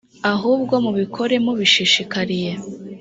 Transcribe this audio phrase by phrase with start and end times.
[0.33, 2.51] ahubwo mubikore mubishishikariye.